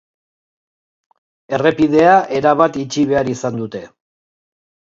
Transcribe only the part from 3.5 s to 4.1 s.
dute.